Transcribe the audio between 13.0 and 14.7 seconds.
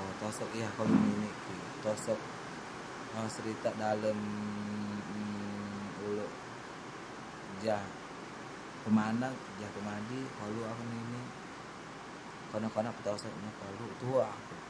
tosog neh, koluk tuwerk akouk..